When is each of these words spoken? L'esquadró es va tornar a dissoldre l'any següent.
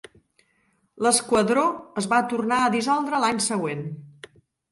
L'esquadró 1.07 1.65
es 2.03 2.09
va 2.15 2.21
tornar 2.33 2.59
a 2.69 2.73
dissoldre 2.79 3.19
l'any 3.25 3.45
següent. 3.51 3.87